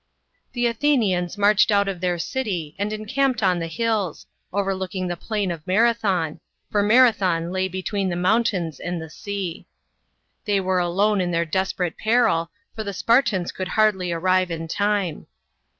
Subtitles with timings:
[0.53, 5.51] The Athenians marched out of their city and encarhped on the hills, overlooking the plain
[5.51, 6.39] of Marathon,
[6.71, 9.65] for Marathon lay between the mountains and tlie sea.
[10.45, 15.27] They were alone in their desperate peril, for the Spartans could hardly arrive in time.